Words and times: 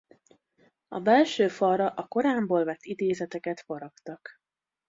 A 0.87 0.99
belső 0.99 1.47
falra 1.47 1.89
a 1.89 2.07
Koránból 2.07 2.63
vett 2.65 2.83
idézeteket 2.83 3.59
faragtak. 3.59 4.37